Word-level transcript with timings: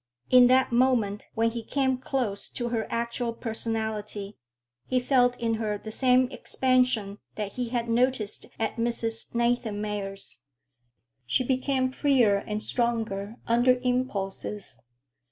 In 0.31 0.47
that 0.47 0.71
moment 0.71 1.27
when 1.35 1.51
he 1.51 1.61
came 1.63 1.99
close 1.99 2.49
to 2.49 2.69
her 2.69 2.87
actual 2.89 3.33
personality, 3.33 4.35
he 4.87 4.99
felt 4.99 5.39
in 5.39 5.53
her 5.61 5.77
the 5.77 5.91
same 5.91 6.27
expansion 6.31 7.19
that 7.35 7.51
he 7.51 7.69
had 7.69 7.87
noticed 7.87 8.47
at 8.57 8.77
Mrs. 8.77 9.35
Nathanmeyer's. 9.35 10.39
She 11.27 11.43
became 11.43 11.91
freer 11.91 12.37
and 12.37 12.63
stronger 12.63 13.35
under 13.45 13.79
impulses. 13.83 14.81